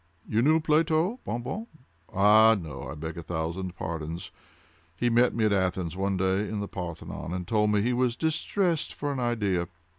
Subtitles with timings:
[0.27, 4.31] You knew Plato, Bon Bon?—ah, no, I beg a thousand pardons.
[4.97, 8.15] He met me at Athens, one day, in the Parthenon, and told me he was
[8.15, 9.67] distressed for an idea.